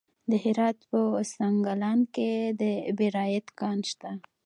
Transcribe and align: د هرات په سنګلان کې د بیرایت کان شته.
د 0.29 0.31
هرات 0.43 0.77
په 0.89 0.99
سنګلان 1.33 1.99
کې 2.15 2.31
د 2.59 2.61
بیرایت 2.97 3.47
کان 3.59 3.77
شته. 3.89 4.11